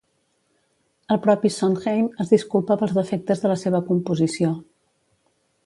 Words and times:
El 1.15 1.19
propi 1.25 1.51
Sondheim 1.55 2.07
es 2.25 2.33
disculpa 2.35 2.79
pels 2.81 2.95
defectes 3.01 3.45
de 3.47 3.53
la 3.55 3.61
seva 3.65 3.85
composició. 3.91 4.51